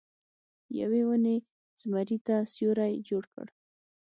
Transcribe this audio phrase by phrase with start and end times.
[0.81, 1.35] یوې ونې
[1.79, 3.47] زمري ته سیوری جوړ کړ.